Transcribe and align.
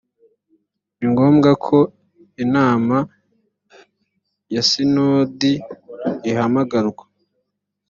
ni 0.97 1.05
ngombwa 1.13 1.49
ko 1.65 1.77
inama 2.43 2.97
ya 4.53 4.61
sinodi 4.69 5.51
ihamagarwa 6.29 7.03